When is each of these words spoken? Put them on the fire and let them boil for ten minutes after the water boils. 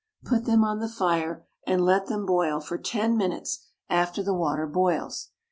Put 0.25 0.45
them 0.45 0.63
on 0.63 0.79
the 0.79 0.89
fire 0.89 1.45
and 1.67 1.85
let 1.85 2.07
them 2.07 2.25
boil 2.25 2.59
for 2.59 2.79
ten 2.79 3.15
minutes 3.17 3.67
after 3.87 4.23
the 4.23 4.33
water 4.33 4.65
boils. 4.65 5.29